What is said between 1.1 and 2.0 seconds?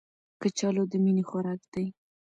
خوراک دی